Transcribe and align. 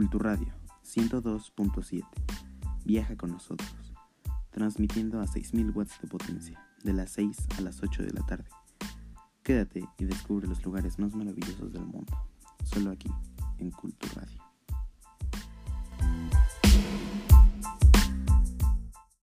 Culturradio 0.00 0.54
102.7. 0.82 2.02
Viaja 2.86 3.16
con 3.18 3.32
nosotros, 3.32 3.92
transmitiendo 4.50 5.20
a 5.20 5.26
6000 5.26 5.72
watts 5.72 6.00
de 6.00 6.08
potencia, 6.08 6.66
de 6.82 6.94
las 6.94 7.10
6 7.10 7.36
a 7.58 7.60
las 7.60 7.82
8 7.82 8.04
de 8.04 8.12
la 8.12 8.24
tarde. 8.24 8.48
Quédate 9.42 9.86
y 9.98 10.04
descubre 10.06 10.48
los 10.48 10.64
lugares 10.64 10.98
más 10.98 11.14
maravillosos 11.14 11.70
del 11.74 11.84
mundo, 11.84 12.16
solo 12.64 12.92
aquí, 12.92 13.10
en 13.58 13.72
Culto. 13.72 14.08